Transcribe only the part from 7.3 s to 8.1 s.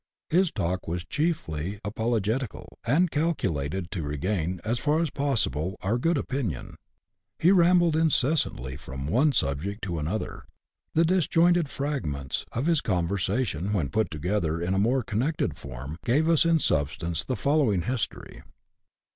He rambled